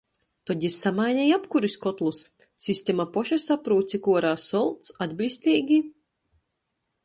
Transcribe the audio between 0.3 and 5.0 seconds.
Tod jis samaineja apkuris kotlus— sistema poša saprūt, cik uorā solts,